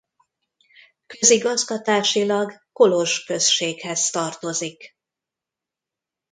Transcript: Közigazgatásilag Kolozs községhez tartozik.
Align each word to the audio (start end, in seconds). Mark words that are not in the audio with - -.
Közigazgatásilag 1.07 2.53
Kolozs 2.73 3.23
községhez 3.23 4.09
tartozik. 4.09 4.95